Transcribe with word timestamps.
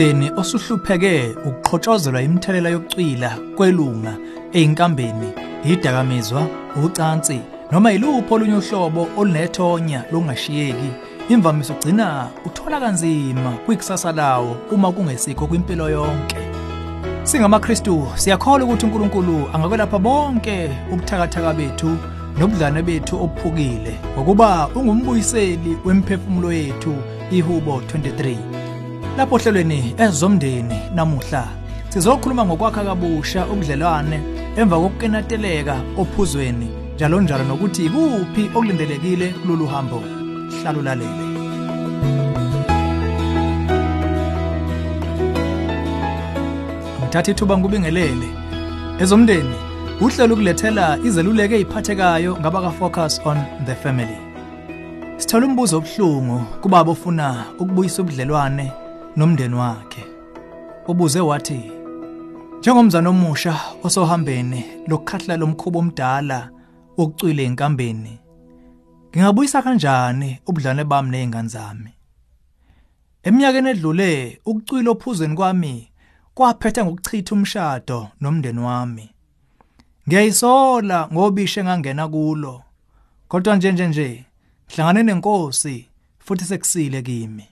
Umndeni 0.00 0.30
osuhlupheke 0.36 1.36
ukuxhotshozelwa 1.44 2.22
imithelela 2.22 2.68
yokucwila 2.68 3.38
kwelunga 3.56 4.16
einkambeni, 4.52 5.32
idakamizwa, 5.64 6.46
ucansi 6.84 7.40
noma 7.72 7.90
yiluphi 7.90 8.34
olunye 8.34 8.54
uhlobo 8.54 9.08
olunethonya 9.18 10.04
lokungashiyeki 10.12 10.90
imvamisa 11.28 11.74
ugcina 11.74 12.28
uthola 12.46 12.80
kanzima 12.80 13.50
kwikusasa 13.66 14.12
lawo 14.12 14.56
uma 14.72 14.92
kungesikho 14.92 15.46
kwimpilo 15.46 15.90
yonke. 15.90 16.36
SingamaKristu 17.22 18.06
siyakholwa 18.14 18.66
ukuthi 18.66 18.86
uNkulunkulu 18.86 19.48
angakwelapha 19.52 19.98
bonke 19.98 20.70
ubuthakathaka 20.92 21.52
bethu 21.52 21.96
nobudlane 22.38 22.82
bethu 22.82 23.16
obuphukile 23.24 24.00
ngokuba 24.14 24.68
ungumbuyiseli 24.74 25.78
wemphefumulo 25.84 26.52
yethu 26.52 26.94
ihubo 27.30 27.80
23. 27.80 28.59
Lapho 29.20 29.34
ohlelweni 29.34 29.94
ezomndeni 29.98 30.78
namuhla 30.94 31.44
sizokhuluma 31.88 32.44
ngokwakha 32.44 32.84
kabusha 32.84 33.46
ubudlelwane 33.52 34.18
emva 34.56 34.76
kokukenateleka 34.80 35.76
ophuzweni 36.00 36.68
njalo 36.94 37.20
njalo 37.20 37.44
nokuthi 37.44 37.84
ikuphi 37.84 38.42
okulindelekile 38.56 39.28
kulolu 39.28 39.66
hambo. 39.66 40.02
Hlala 40.62 40.78
ulalele. 40.78 41.24
Ngithatha 47.00 47.30
ithuba 47.30 47.58
ngubingelele. 47.58 48.28
Ezomndeni 49.00 49.56
uhlelo 50.00 50.34
ukulethela 50.34 50.98
izeluleko 51.04 51.54
eziphathekayo 51.54 52.36
ngabaka 52.40 52.70
focus 52.70 53.20
on 53.24 53.38
the 53.66 53.74
family. 53.74 54.18
Sithola 55.16 55.46
umbuzo 55.46 55.76
obuhlungu 55.76 56.36
kubaba 56.62 56.90
ofuna 56.92 57.44
ukubuyisa 57.58 58.02
ubudlelwane 58.02 58.72
nomndeni 59.16 59.54
wakhe. 59.54 60.04
Ubuze 60.88 61.20
wathi 61.20 61.72
Njengomzana 62.58 63.10
omusha 63.10 63.60
osohambeni 63.82 64.64
lokukhahla 64.86 65.36
lomkhubo 65.36 65.78
omdala 65.78 66.50
wokucwila 66.96 67.42
enkambeni 67.42 68.18
ngingabuyisa 69.10 69.62
kanjani 69.62 70.38
ubudlane 70.46 70.84
bami 70.84 71.10
nezingane 71.10 71.48
zami? 71.48 71.92
Eminyakeni 73.22 73.70
edlule 73.70 74.40
ukucwila 74.44 74.90
ophuzweni 74.90 75.36
kwami 75.36 75.90
kwaphetha 76.34 76.84
ngokuchitha 76.84 77.34
umshado 77.34 78.08
nomndeni 78.20 78.60
wami. 78.60 79.10
Ngiyayisola 80.08 81.08
ngobishe 81.12 81.60
engangena 81.60 82.08
kulo 82.08 82.62
kodwa 83.28 83.56
nje 83.56 83.72
nje 83.72 83.88
nje 83.88 84.24
hlangane 84.68 85.02
nenkosi 85.02 85.88
futhi 86.18 86.44
sekusile 86.44 87.02
kimi. 87.02 87.48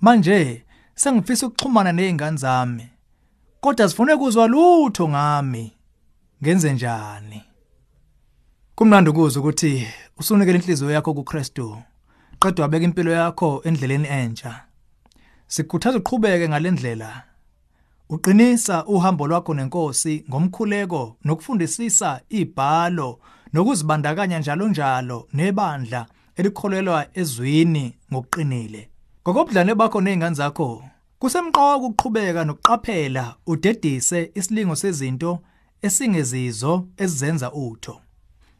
Manje 0.00 0.65
sengifisa 0.96 1.46
ukuxhumana 1.46 1.92
nezingane 1.92 2.36
zami 2.36 2.88
kodwa 3.60 3.88
sifune 3.88 4.16
kuzwa 4.16 4.46
lutho 4.46 5.08
ngami. 5.08 5.72
Ngenze 6.42 6.72
njani? 6.72 7.42
Kumnandi 8.74 9.10
ukuzwa 9.10 9.42
ukuthi 9.42 9.86
usunikele 10.18 10.58
inhliziyo 10.58 10.90
yakho 10.90 11.14
kuKristu 11.14 11.78
qedwa 12.40 12.62
wabeka 12.62 12.84
impilo 12.84 13.12
yakho 13.12 13.60
endleleni 13.64 14.08
entsha. 14.08 14.64
Sikhuthaza 15.46 15.98
uqhubeke 15.98 16.48
ngalendlela 16.48 17.22
uqinisa 18.08 18.84
uhambo 18.86 19.26
lwakho 19.26 19.54
nenkosi 19.54 20.24
ngomkhuleko 20.28 21.16
nokufundisisa 21.24 22.20
ibhalo 22.28 23.20
nokuzibandakanya 23.52 24.38
njalo 24.38 24.68
njalo 24.68 25.28
nebandla 25.32 26.06
elikholelwa 26.36 27.06
ezwini 27.14 27.96
ngokuqinile. 28.12 28.95
Ngokobudlane 29.26 29.74
bakho 29.74 30.00
nezingane 30.00 30.36
zakho 30.36 30.84
kusemqoka 31.18 31.76
ukuqhubeka 31.76 32.44
nokuqaphela 32.44 33.34
udedise 33.46 34.30
isilingo 34.34 34.76
sezinto 34.76 35.38
esingezizo 35.82 36.72
ezizenza 36.96 37.52
utho. 37.52 38.00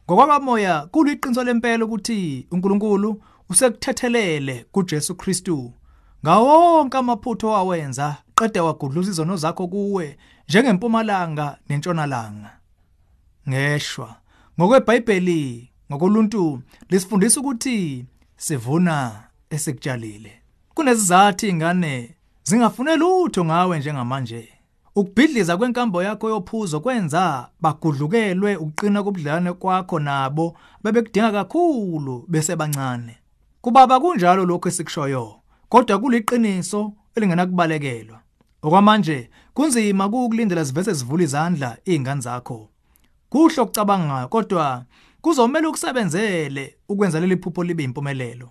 Ngokwakamoya 0.05 0.87
kuliqiniso 0.91 1.43
lempela 1.43 1.85
ukuthi 1.85 2.47
uNkulunkulu 2.51 3.21
usekuthethelele 3.49 4.65
kuJesu 4.71 5.15
Kristu 5.15 5.73
ngawonke 6.23 6.97
amaphutho 6.97 7.55
awenza 7.55 8.17
qede 8.35 8.59
wagudluza 8.59 9.11
izono 9.11 9.35
zakho 9.37 9.67
kuwe 9.67 10.17
njengempumalanga 10.49 11.57
nentshonalanga. 11.69 12.51
Ngeshwa 13.49 14.15
ngokweBhayibheli 14.59 15.71
ngokoluntu 15.91 16.61
lisifundisa 16.89 17.39
ukuthi 17.39 18.05
sivuna 18.37 19.23
esikutshalile. 19.49 20.46
Kunezizathu 20.77 21.45
izingane 21.45 22.15
zingafune 22.43 22.95
lutho 22.95 23.45
ngawe 23.45 23.79
njengamanje. 23.79 24.49
Ukubhidliza 24.95 25.57
kwenkambo 25.57 26.03
yakho 26.03 26.29
yophuzo 26.29 26.79
kwenza 26.79 27.49
bagudlukelwe 27.61 28.55
ukuqina 28.55 29.03
kobudlane 29.03 29.53
kwakho 29.53 29.99
nabo 29.99 30.55
bebekudinga 30.83 31.31
kakhulu 31.31 32.25
bese 32.27 32.55
bancane 32.55 33.17
kubaba 33.61 33.99
kunjalo 33.99 34.45
lokho 34.45 34.69
esikushoyo 34.69 35.35
kodwa 35.69 35.99
kuliqiniso 35.99 36.93
elingenakubalekela. 37.15 38.19
Okwamanje 38.61 39.29
kunzima 39.53 40.05
ukukulindela 40.05 40.63
zivese 40.63 40.93
zivula 40.93 41.23
izandla 41.23 41.77
izingane 41.85 42.21
zakho. 42.21 42.69
Kuhle 43.29 43.61
ukucabanga 43.61 44.27
kodwa 44.27 44.85
kuzomela 45.21 45.69
ukusebenzele 45.69 46.75
ukwenza 46.89 47.19
leli 47.19 47.37
phupho 47.37 47.63
libe 47.63 47.83
impumelelo 47.83 48.49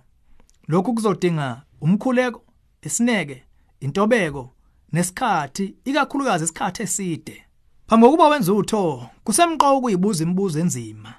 lokhu 0.67 0.93
kuzodinga 0.93 1.61
umkhuleko 1.81 2.43
isineke 2.81 3.43
intobeko 3.79 4.53
nesikhathi 4.93 5.75
ikakhulukazi 5.85 6.43
isikhathi 6.43 6.83
eside. 6.83 7.43
Phambi 7.87 8.05
kokuba 8.05 8.27
wenze 8.27 8.51
utho 8.51 9.09
kusemqoka 9.23 9.73
ukuyibuza 9.73 10.23
imibuzo 10.23 10.59
enzima. 10.59 11.13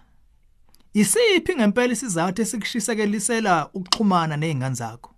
Isiphi 0.93 1.55
ngempela 1.57 1.93
isizathu 1.93 2.43
esikushisekelisela 2.43 3.71
ukuxhumana 3.75 4.37
nezingane 4.37 4.75
zakho? 4.75 5.11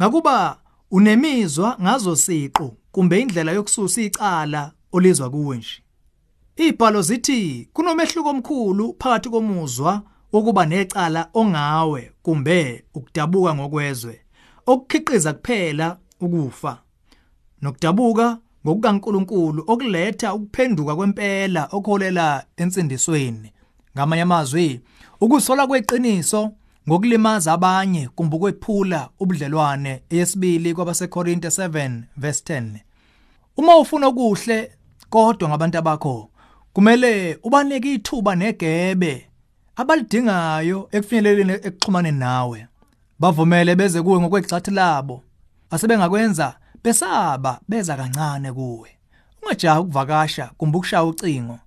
Ngakuba 0.00 0.60
unemizwa 0.90 1.76
ngazo 1.82 2.16
siqu 2.16 2.76
kumbe 2.92 3.20
indlela 3.20 3.52
yokususa 3.52 4.02
icala 4.02 4.72
olizwa 4.92 5.30
kuwe 5.30 5.56
nje. 5.56 5.82
Ibhalo 6.56 7.02
zithi 7.02 7.68
kunomehluko 7.72 8.28
omkhulu 8.30 8.96
phakathi 8.98 9.30
komuzwa 9.30 10.02
wokuba 10.32 10.66
necala 10.66 11.28
ongawe 11.34 12.12
kumbe 12.22 12.84
ukudabuka 12.94 13.54
ngokwezwe. 13.54 14.20
Okukhiqiza 14.66 15.32
kuphela 15.32 15.96
ukufa 16.20 16.78
nokudabuka 17.62 18.38
ngokukaNkuluNkulu 18.66 19.64
okuletha 19.66 20.34
ukuphenduka 20.34 20.96
kwempela 20.96 21.68
okholela 21.72 22.44
ensindisweni. 22.56 23.52
Ngamanye 23.96 24.22
amazwi 24.22 24.80
ukusola 25.20 25.66
kweqiniso 25.66 26.50
ngokulimaza 26.88 27.52
abanye 27.52 28.08
kumbe 28.08 28.36
ukwephula 28.36 29.08
ubudlelwane. 29.20 30.02
Eyesibili 30.10 30.74
kwabaseKorinte 30.74 31.48
7 31.48 32.02
verse 32.16 32.42
10 32.54 32.80
uma 33.56 33.76
ufuna 33.76 34.06
okuhle 34.06 34.72
kodwa 35.10 35.48
ngabantu 35.48 35.78
abakho 35.78 36.28
kumele 36.72 37.38
ubanike 37.42 37.94
ithuba 37.94 38.34
negebe 38.36 39.31
abalidingayo 39.76 40.88
ekufinyeleleni 40.92 41.52
ekuxhumaneni 41.52 42.18
nawe 42.18 42.66
bavumele 43.20 43.76
beze 43.76 44.02
kuwe 44.02 44.20
ngokwegxathi 44.20 44.70
labo. 44.70 45.22
Asebengakwenza 45.70 46.54
besaba 46.84 47.60
beza 47.68 47.96
kancane 47.96 48.52
kuwe. 48.52 48.90
Ungajaha 49.42 49.80
ukuvakasha 49.80 50.50
kumbe 50.58 50.78
ukushaya 50.78 51.04
ucingo. 51.04 51.58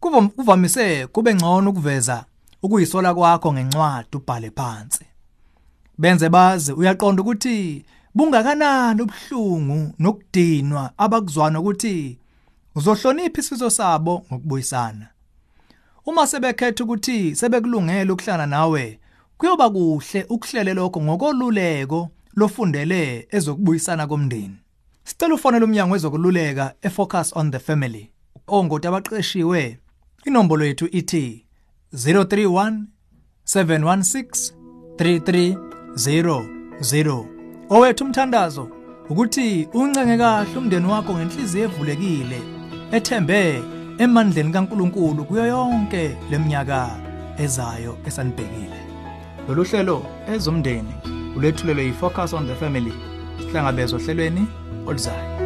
Kuvamise 0.00 1.06
kube 1.06 1.34
ngcono 1.34 1.70
ukuveza 1.70 2.24
ukuyisola 2.62 3.14
kwakho 3.14 3.52
ngencwadi 3.52 4.16
ubhale 4.16 4.50
phansi. 4.50 5.04
Benze 5.98 6.28
bazi 6.28 6.72
uyaqonda 6.72 7.22
ukuthi 7.22 7.84
bungakanani 8.14 9.02
ubuhlungu 9.02 9.94
nokudinwa 9.98 10.92
abakuzwana 10.98 11.60
ukuthi 11.60 12.18
uzohlonipha 12.74 13.40
isifiso 13.40 13.70
sabo 13.70 14.24
ngokubuyisana. 14.32 15.06
Uma 16.08 16.26
sebekhetha 16.26 16.84
ukuthi 16.84 17.36
sebekulungele 17.36 18.12
ukuhlala 18.12 18.46
nawe 18.46 19.00
kuyoba 19.38 19.70
kuhle 19.70 20.26
ukuhlele 20.28 20.74
lokho 20.74 21.02
ngokoluleko 21.02 22.10
lofundele 22.36 23.28
ezokubuyisana 23.30 24.06
komndeni. 24.06 24.56
Sicela 25.04 25.34
ufonele 25.34 25.64
umnyango 25.64 25.92
wezokululeka 25.92 26.74
efocus 26.82 27.36
on 27.36 27.50
the 27.50 27.58
family. 27.58 28.10
Ongoti 28.46 28.88
abaqeshiwe 28.88 29.78
inombolo 30.26 30.64
yethu 30.64 30.88
ithi 30.92 31.46
031 31.94 32.82
716 33.44 34.52
3300 34.96 37.24
owethu 37.70 38.04
umthandazo 38.04 38.68
ukuthi 39.10 39.68
uncenge 39.74 40.16
kahle 40.16 40.58
umndeni 40.58 40.86
wakho 40.86 41.14
ngenhliziyo 41.14 41.64
evulekile 41.64 42.40
ethembe 42.92 43.77
emandleni 43.98 44.52
kaNkuluNkulu 44.52 45.24
kuyo 45.24 45.46
yonke 45.46 46.16
leminyaka 46.30 46.90
ezayo 47.38 47.98
esanibhekile 48.06 48.80
lolu 49.48 49.64
hlelo 49.64 50.06
ezomndeni 50.34 50.94
ulethulelwe 51.36 51.84
yifocus 51.84 52.32
on 52.32 52.46
the 52.46 52.54
family 52.54 52.92
sihlangabezwa 53.38 53.98
ohlelweni 53.98 54.46
oluzayo 54.86 55.37